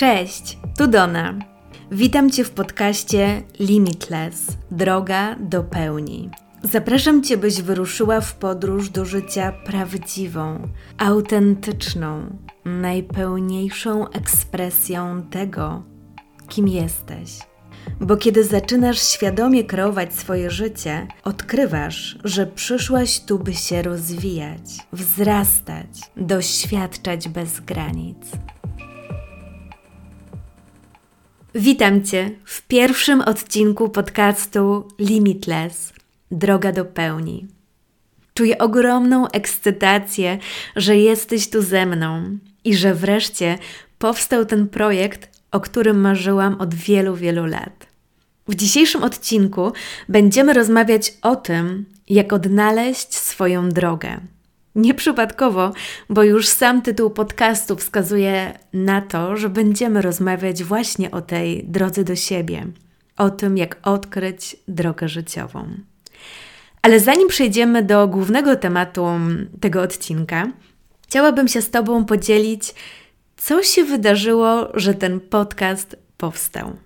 [0.00, 1.34] Cześć, tu Dona.
[1.90, 6.30] Witam Cię w podcaście Limitless Droga do pełni.
[6.62, 10.68] Zapraszam Cię, byś wyruszyła w podróż do życia prawdziwą,
[10.98, 15.82] autentyczną, najpełniejszą ekspresją tego,
[16.48, 17.38] kim jesteś.
[18.00, 25.88] Bo kiedy zaczynasz świadomie kreować swoje życie, odkrywasz, że przyszłaś tu, by się rozwijać, wzrastać,
[26.16, 28.18] doświadczać bez granic.
[31.54, 35.92] Witam Cię w pierwszym odcinku podcastu Limitless
[36.30, 37.46] Droga do pełni.
[38.34, 40.38] Czuję ogromną ekscytację,
[40.76, 43.58] że jesteś tu ze mną i że wreszcie
[43.98, 47.86] powstał ten projekt, o którym marzyłam od wielu, wielu lat.
[48.48, 49.72] W dzisiejszym odcinku
[50.08, 54.20] będziemy rozmawiać o tym, jak odnaleźć swoją drogę
[54.80, 55.72] Nieprzypadkowo,
[56.10, 62.04] bo już sam tytuł podcastu wskazuje na to, że będziemy rozmawiać właśnie o tej drodze
[62.04, 62.66] do siebie,
[63.16, 65.68] o tym, jak odkryć drogę życiową.
[66.82, 69.06] Ale zanim przejdziemy do głównego tematu
[69.60, 70.48] tego odcinka,
[71.08, 72.74] chciałabym się z Tobą podzielić,
[73.36, 76.76] co się wydarzyło, że ten podcast powstał.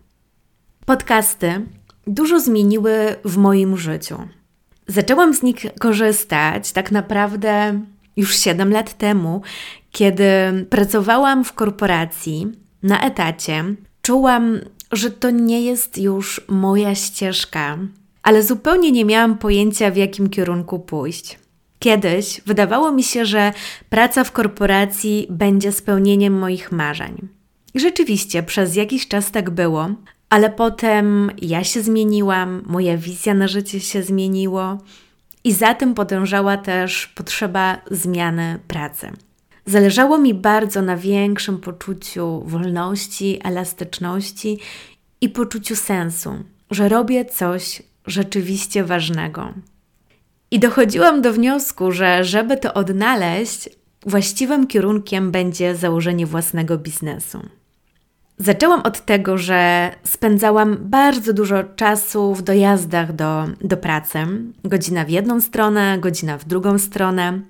[0.87, 1.67] Podcasty
[2.07, 4.19] dużo zmieniły w moim życiu.
[4.87, 7.81] Zaczęłam z nich korzystać tak naprawdę
[8.17, 9.43] już 7 lat temu,
[9.91, 10.27] kiedy
[10.71, 12.47] pracowałam w korporacji
[12.83, 13.65] na etacie.
[14.03, 14.61] Czułam,
[14.93, 17.79] że to nie jest już moja ścieżka,
[18.23, 21.39] ale zupełnie nie miałam pojęcia, w jakim kierunku pójść.
[21.79, 23.53] Kiedyś wydawało mi się, że
[23.89, 27.29] praca w korporacji będzie spełnieniem moich marzeń.
[27.75, 29.89] I rzeczywiście przez jakiś czas tak było,
[30.31, 34.79] ale potem ja się zmieniłam, moja wizja na życie się zmieniło
[35.45, 39.11] i za tym podążała też potrzeba zmiany pracy.
[39.67, 44.59] Zależało mi bardzo na większym poczuciu wolności, elastyczności
[45.21, 46.35] i poczuciu sensu,
[46.71, 49.55] że robię coś rzeczywiście ważnego.
[50.51, 53.69] I dochodziłam do wniosku, że żeby to odnaleźć,
[54.07, 57.41] właściwym kierunkiem będzie założenie własnego biznesu.
[58.39, 64.19] Zaczęłam od tego, że spędzałam bardzo dużo czasu w dojazdach do, do pracy.
[64.65, 67.41] Godzina w jedną stronę, godzina w drugą stronę,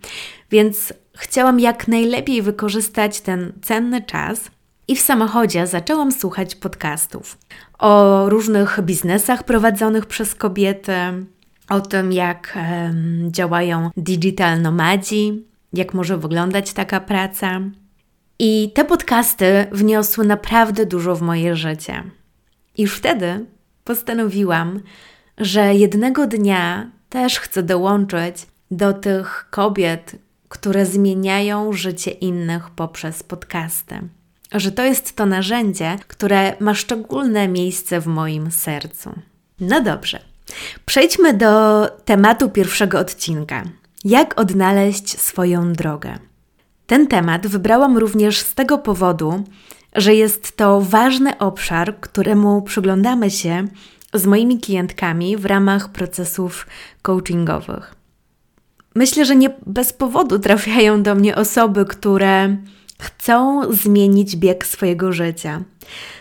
[0.50, 4.50] więc chciałam jak najlepiej wykorzystać ten cenny czas.
[4.89, 7.39] I w samochodzie zaczęłam słuchać podcastów
[7.78, 10.93] o różnych biznesach prowadzonych przez kobiety,
[11.69, 12.59] o tym, jak
[13.28, 17.61] działają digital nomadzi, jak może wyglądać taka praca.
[18.47, 22.03] I te podcasty wniosły naprawdę dużo w moje życie.
[22.77, 23.47] I już wtedy
[23.84, 24.81] postanowiłam,
[25.38, 28.37] że jednego dnia też chcę dołączyć
[28.71, 30.16] do tych kobiet,
[30.49, 33.94] które zmieniają życie innych poprzez podcasty.
[34.53, 39.10] Że to jest to narzędzie, które ma szczególne miejsce w moim sercu.
[39.60, 40.21] No dobrze,
[40.87, 43.62] przejdźmy do tematu pierwszego odcinka.
[44.04, 46.19] Jak odnaleźć swoją drogę?
[46.87, 49.45] Ten temat wybrałam również z tego powodu,
[49.95, 53.69] że jest to ważny obszar, któremu przyglądamy się
[54.15, 56.67] z moimi klientkami w ramach procesów
[57.03, 57.95] coachingowych.
[58.95, 62.56] Myślę, że nie bez powodu trafiają do mnie osoby, które
[63.01, 65.62] chcą zmienić bieg swojego życia,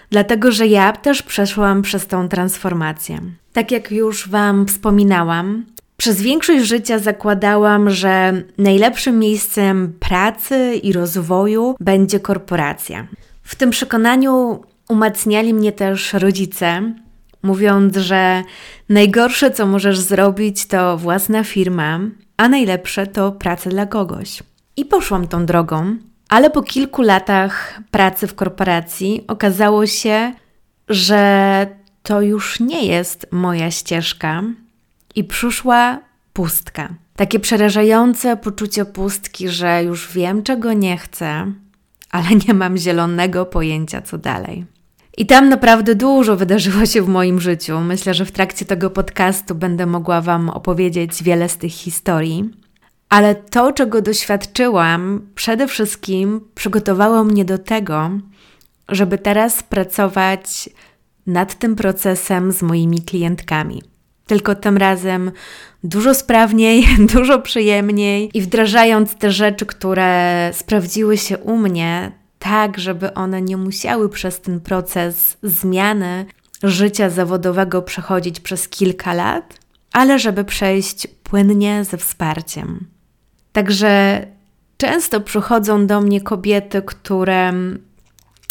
[0.09, 3.19] dlatego że ja też przeszłam przez tą transformację.
[3.53, 5.65] Tak jak już Wam wspominałam,
[5.97, 13.07] przez większość życia zakładałam, że najlepszym miejscem pracy i rozwoju będzie korporacja.
[13.43, 16.93] W tym przekonaniu umacniali mnie też rodzice,
[17.43, 18.43] mówiąc, że
[18.89, 21.99] najgorsze, co możesz zrobić, to własna firma,
[22.37, 24.43] a najlepsze to praca dla kogoś.
[24.77, 25.95] I poszłam tą drogą,
[26.29, 30.33] ale po kilku latach pracy w korporacji okazało się,
[30.89, 31.67] że
[32.03, 34.43] to już nie jest moja ścieżka,
[35.15, 35.99] i przyszła
[36.33, 36.89] pustka.
[37.15, 41.51] Takie przerażające poczucie pustki, że już wiem, czego nie chcę,
[42.11, 44.65] ale nie mam zielonego pojęcia, co dalej.
[45.17, 47.79] I tam naprawdę dużo wydarzyło się w moim życiu.
[47.79, 52.49] Myślę, że w trakcie tego podcastu będę mogła Wam opowiedzieć wiele z tych historii.
[53.09, 58.09] Ale to, czego doświadczyłam, przede wszystkim przygotowało mnie do tego,
[58.89, 60.69] żeby teraz pracować
[61.27, 63.92] nad tym procesem z moimi klientkami
[64.25, 65.31] tylko tym razem
[65.83, 73.13] dużo sprawniej, dużo przyjemniej i wdrażając te rzeczy, które sprawdziły się u mnie, tak, żeby
[73.13, 76.25] one nie musiały przez ten proces zmiany
[76.63, 79.53] życia zawodowego przechodzić przez kilka lat,
[79.93, 82.87] ale żeby przejść płynnie ze wsparciem.
[83.51, 84.25] Także
[84.77, 87.53] często przychodzą do mnie kobiety, które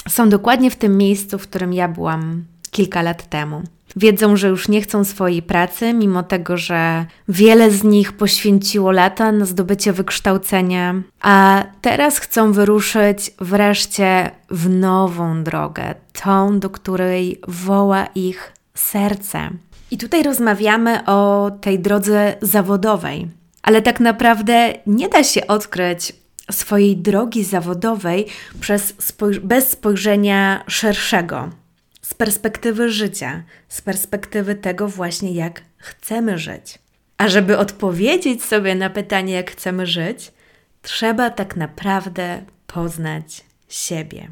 [0.09, 3.63] są dokładnie w tym miejscu, w którym ja byłam kilka lat temu.
[3.97, 9.33] Wiedzą, że już nie chcą swojej pracy, mimo tego, że wiele z nich poświęciło lata
[9.33, 18.07] na zdobycie wykształcenia, a teraz chcą wyruszyć wreszcie w nową drogę, tą, do której woła
[18.15, 19.51] ich serce.
[19.91, 23.29] I tutaj rozmawiamy o tej drodze zawodowej,
[23.63, 26.13] ale tak naprawdę nie da się odkryć
[26.51, 28.27] swojej drogi zawodowej
[28.61, 31.62] przez spoj bez spojrzenia szerszego
[32.12, 36.79] z perspektywy życia, z perspektywy tego właśnie, jak chcemy żyć.
[37.19, 40.32] A żeby odpowiedzieć sobie na pytanie, jak chcemy żyć,
[40.82, 44.29] trzeba tak naprawdę poznać siebie.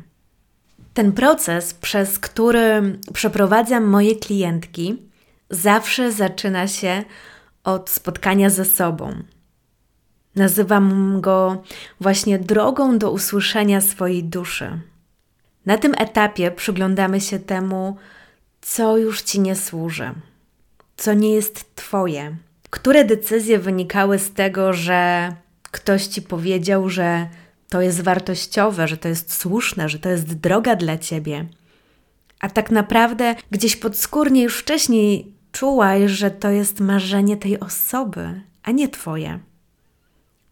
[0.95, 5.03] Ten proces, przez który przeprowadzam moje klientki,
[5.51, 7.05] zawsze zaczyna się
[7.65, 9.15] od spotkania ze sobą.
[10.37, 11.63] Nazywam go
[12.01, 14.81] właśnie drogą do usłyszenia swojej duszy.
[15.67, 17.97] Na tym etapie przyglądamy się temu,
[18.61, 20.11] co już ci nie służy,
[20.97, 22.37] co nie jest Twoje,
[22.71, 25.33] które decyzje wynikały z tego, że
[25.71, 27.29] ktoś ci powiedział, że
[27.69, 31.47] to jest wartościowe, że to jest słuszne, że to jest droga dla ciebie.
[32.41, 38.71] A tak naprawdę gdzieś podskórnie już wcześniej czułaś, że to jest marzenie tej osoby, a
[38.71, 39.39] nie Twoje.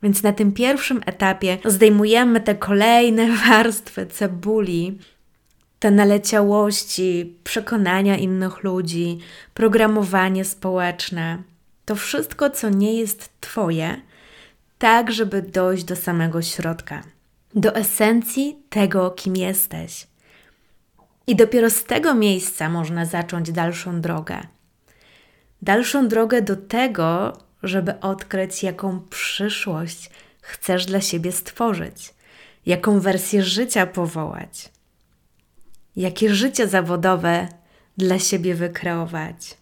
[0.03, 4.99] Więc na tym pierwszym etapie zdejmujemy te kolejne warstwy cebuli,
[5.79, 9.19] te naleciałości, przekonania innych ludzi,
[9.55, 11.43] programowanie społeczne.
[11.85, 14.01] To wszystko, co nie jest Twoje,
[14.79, 17.03] tak, żeby dojść do samego środka,
[17.55, 20.07] do esencji tego, kim jesteś.
[21.27, 24.41] I dopiero z tego miejsca można zacząć dalszą drogę.
[25.63, 30.11] Dalszą drogę do tego, żeby odkryć, jaką przyszłość
[30.41, 32.15] chcesz dla siebie stworzyć,
[32.67, 34.73] jaką wersję życia powołać,
[35.97, 37.49] jakie życie zawodowe
[37.97, 39.57] dla siebie wykreować,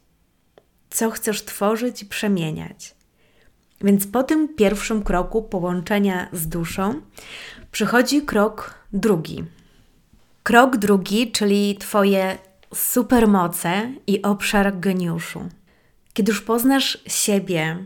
[0.90, 2.94] co chcesz tworzyć i przemieniać.
[3.80, 7.00] Więc po tym pierwszym kroku połączenia z duszą
[7.72, 9.44] przychodzi krok drugi.
[10.42, 12.38] Krok drugi, czyli Twoje
[12.74, 15.48] supermoce i obszar geniuszu.
[16.16, 17.84] Kiedy już poznasz siebie,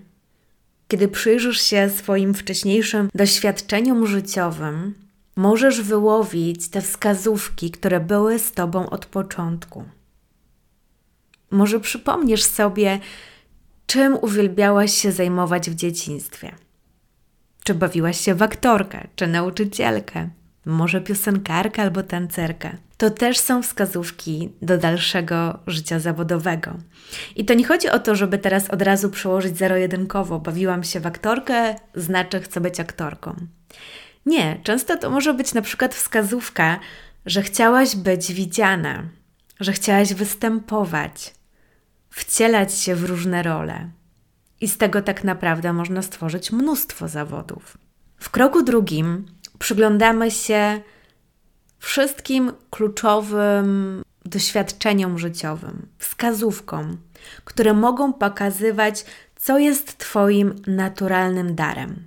[0.88, 4.94] kiedy przyjrzysz się swoim wcześniejszym doświadczeniom życiowym,
[5.36, 9.84] możesz wyłowić te wskazówki, które były z Tobą od początku.
[11.50, 13.00] Może przypomnisz sobie,
[13.86, 16.54] czym uwielbiałaś się zajmować w dzieciństwie.
[17.64, 20.28] Czy bawiłaś się w aktorkę, czy nauczycielkę,
[20.70, 26.76] może piosenkarkę albo tancerkę to też są wskazówki do dalszego życia zawodowego.
[27.36, 31.06] I to nie chodzi o to, żeby teraz od razu przełożyć zero-jedynkowo, bawiłam się w
[31.06, 33.34] aktorkę, znaczy chcę być aktorką.
[34.26, 36.80] Nie, często to może być na przykład wskazówka,
[37.26, 39.02] że chciałaś być widziana,
[39.60, 41.34] że chciałaś występować,
[42.10, 43.90] wcielać się w różne role.
[44.60, 47.78] I z tego tak naprawdę można stworzyć mnóstwo zawodów.
[48.16, 49.24] W kroku drugim
[49.60, 50.80] przyglądamy się
[51.78, 56.96] wszystkim kluczowym doświadczeniom życiowym, wskazówkom,
[57.44, 59.04] które mogą pokazywać,
[59.36, 62.04] co jest Twoim naturalnym darem.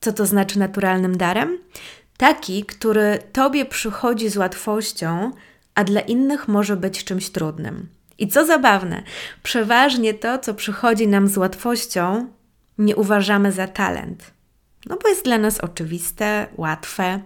[0.00, 1.58] Co to znaczy naturalnym darem?
[2.16, 5.30] Taki, który Tobie przychodzi z łatwością,
[5.74, 7.88] a dla innych może być czymś trudnym.
[8.18, 9.02] I co zabawne,
[9.42, 12.28] przeważnie to, co przychodzi nam z łatwością,
[12.78, 14.39] nie uważamy za talent.
[14.86, 17.20] No bo jest dla nas oczywiste, łatwe,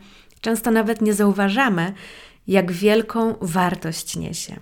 [0.44, 1.92] Często nawet nie zauważamy,
[2.46, 4.56] jak wielką wartość niesie.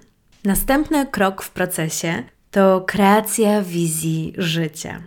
[0.44, 5.02] Następny krok w procesie to kreacja wizji życia.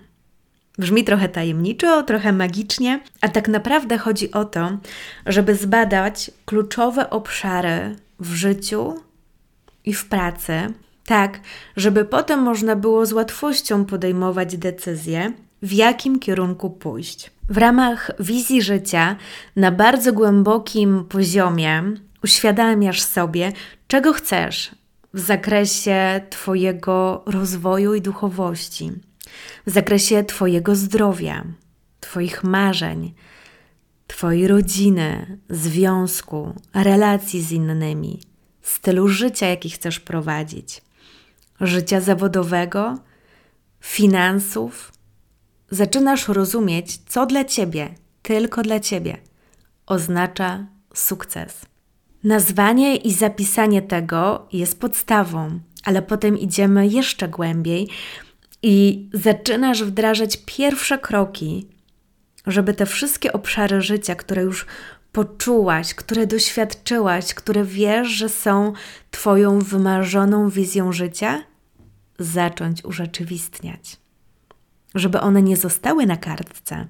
[0.77, 4.77] Brzmi trochę tajemniczo, trochę magicznie, a tak naprawdę chodzi o to,
[5.25, 8.99] żeby zbadać kluczowe obszary w życiu
[9.85, 10.73] i w pracy,
[11.05, 11.39] tak,
[11.77, 15.33] żeby potem można było z łatwością podejmować decyzje,
[15.65, 17.31] w jakim kierunku pójść.
[17.49, 19.15] W ramach wizji życia
[19.55, 21.83] na bardzo głębokim poziomie
[22.23, 23.51] uświadamiasz sobie,
[23.87, 24.71] czego chcesz
[25.13, 28.91] w zakresie Twojego rozwoju i duchowości,
[29.67, 31.43] w zakresie Twojego zdrowia,
[31.99, 33.13] Twoich marzeń,
[34.07, 38.21] Twojej rodziny, związku, relacji z innymi,
[38.61, 40.81] stylu życia, jaki chcesz prowadzić,
[41.61, 42.99] życia zawodowego,
[43.81, 44.94] finansów
[45.71, 47.89] zaczynasz rozumieć, co dla ciebie,
[48.21, 49.17] tylko dla ciebie,
[49.85, 51.65] oznacza sukces.
[52.23, 57.89] Nazwanie i zapisanie tego jest podstawą, ale potem idziemy jeszcze głębiej
[58.63, 61.67] i zaczynasz wdrażać pierwsze kroki,
[62.47, 64.65] żeby te wszystkie obszary życia, które już
[65.11, 68.73] poczułaś, które doświadczyłaś, które wiesz, że są
[69.11, 71.43] Twoją wymarzoną wizją życia,
[72.19, 73.97] zacząć urzeczywistniać.
[74.95, 76.87] Żeby one nie zostały na kartce,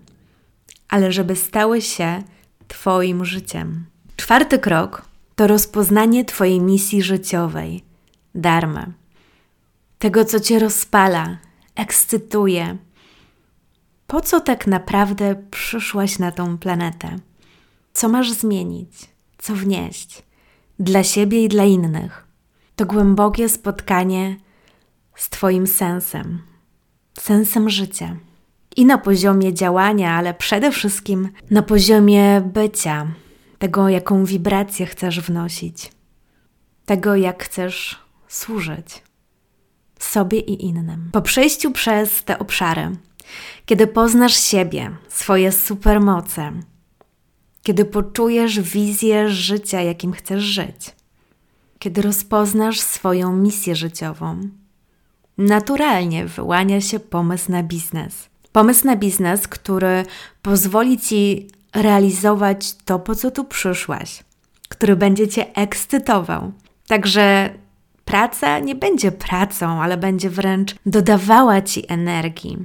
[0.87, 2.23] ale żeby stały się
[2.67, 3.85] Twoim życiem.
[4.15, 7.83] Czwarty krok to rozpoznanie Twojej misji życiowej,
[8.35, 8.87] dharma.
[9.99, 11.37] Tego, co Cię rozpala,
[11.75, 12.77] ekscytuje.
[14.07, 17.15] Po co tak naprawdę przyszłaś na tą planetę?
[17.93, 19.09] Co masz zmienić?
[19.37, 20.23] Co wnieść?
[20.79, 22.27] Dla siebie i dla innych.
[22.75, 24.35] To głębokie spotkanie
[25.15, 26.41] z Twoim sensem,
[27.25, 28.15] sensem życia.
[28.75, 33.07] I na poziomie działania, ale przede wszystkim na poziomie bycia,
[33.59, 35.91] tego, jaką wibrację chcesz wnosić,
[36.85, 39.03] tego, jak chcesz służyć
[39.99, 41.09] sobie i innym.
[41.11, 42.91] Po przejściu przez te obszary,
[43.65, 46.51] kiedy poznasz siebie, swoje supermoce,
[47.63, 50.95] kiedy poczujesz wizję życia, jakim chcesz żyć,
[51.79, 54.49] kiedy rozpoznasz swoją misję życiową,
[55.37, 58.29] naturalnie wyłania się pomysł na biznes.
[58.51, 60.03] Pomysł na biznes, który
[60.41, 64.23] pozwoli ci realizować to, po co tu przyszłaś,
[64.69, 66.51] który będzie cię ekscytował.
[66.87, 67.49] Także
[68.05, 72.57] praca nie będzie pracą, ale będzie wręcz dodawała ci energii.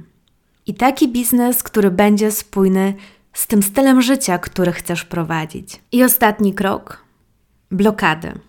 [0.67, 2.93] I taki biznes, który będzie spójny
[3.33, 5.81] z tym stylem życia, który chcesz prowadzić.
[5.91, 7.05] I ostatni krok
[7.71, 8.39] blokady.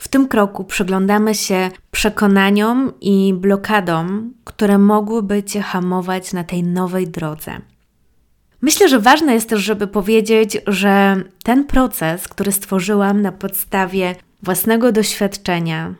[0.00, 7.08] W tym kroku przyglądamy się przekonaniom i blokadom, które mogłyby Cię hamować na tej nowej
[7.08, 7.60] drodze.
[8.62, 14.92] Myślę, że ważne jest też, żeby powiedzieć, że ten proces, który stworzyłam na podstawie własnego
[14.92, 15.94] doświadczenia,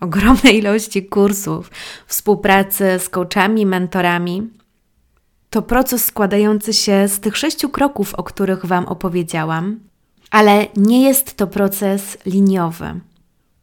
[0.00, 1.70] ogromnej ilości kursów,
[2.06, 4.50] współpracy z coachami, mentorami,
[5.50, 9.80] to proces składający się z tych sześciu kroków, o których Wam opowiedziałam,
[10.30, 13.00] ale nie jest to proces liniowy.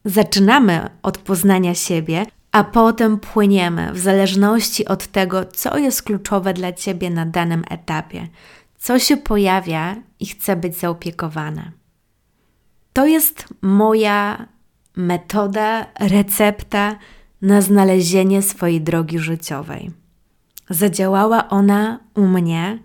[0.08, 6.74] Zaczynamy od poznania siebie, a potem płyniemy w zależności od tego, co jest kluczowe dla
[6.74, 8.28] Ciebie na danym etapie,
[8.78, 11.72] co się pojawia i chce być zaopiekowane.
[12.94, 14.48] To jest moja
[14.96, 16.96] metoda, recepta
[17.42, 19.92] na znalezienie swojej drogi życiowej.
[20.70, 22.80] Zadziałała ona u mnie,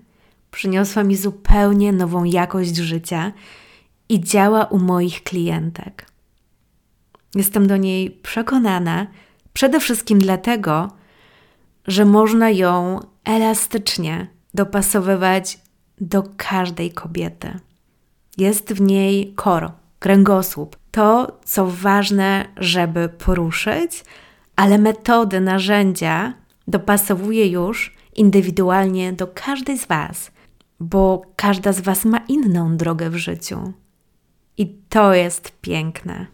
[0.51, 3.33] przyniosła mi zupełnie nową jakość życia
[4.09, 6.12] i działa u moich klientek.
[7.35, 9.07] Jestem do niej przekonana,
[9.53, 10.89] przede wszystkim dlatego,
[11.87, 15.59] że można ją elastycznie dopasowywać
[16.01, 17.59] do każdej kobiety.
[18.39, 24.05] Jest w niej koro, kręgosłup, to, co ważne, żeby poruszyć,
[24.57, 26.35] ale metody, narzędzia
[26.69, 30.31] dopasowuje już indywidualnie do każdej z Was,
[30.81, 33.73] bo każda z Was ma inną drogę w życiu.
[34.59, 36.27] I to jest piękne.